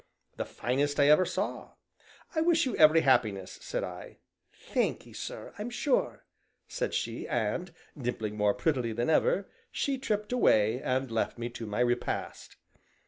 "The 0.37 0.45
finest 0.45 0.99
I 0.99 1.09
ever 1.09 1.25
saw. 1.25 1.73
I 2.33 2.41
wish 2.41 2.65
you 2.65 2.75
every 2.75 3.01
happiness," 3.01 3.59
said 3.61 3.83
I. 3.83 4.17
"Thankee 4.51 5.13
sir, 5.13 5.53
I'm 5.59 5.69
sure," 5.69 6.25
said 6.67 6.95
she, 6.95 7.27
and, 7.27 7.71
dimpling 7.95 8.35
more 8.35 8.55
prettily 8.55 8.93
than 8.93 9.11
ever, 9.11 9.47
she 9.71 9.99
tripped 9.99 10.31
away, 10.33 10.81
and 10.81 11.11
left 11.11 11.37
me 11.37 11.49
to 11.49 11.67
my 11.67 11.81
repast. 11.81 12.55